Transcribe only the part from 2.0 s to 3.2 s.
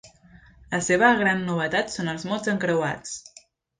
els mots encreuats.